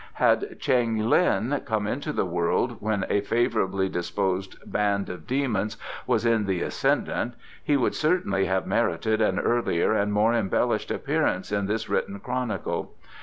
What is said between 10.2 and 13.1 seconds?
embellished appearance in this written chronicle.